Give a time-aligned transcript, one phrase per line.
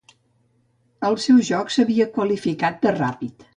[1.09, 3.49] El seu joc s'havia qualificat de ràpid.